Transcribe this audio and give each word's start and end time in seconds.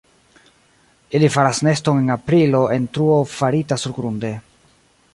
Ili 1.19 1.29
faras 1.35 1.59
neston 1.69 2.01
en 2.03 2.09
aprilo 2.17 2.63
en 2.79 2.91
truo 2.97 3.23
farita 3.37 3.81
surgrunde. 3.85 4.37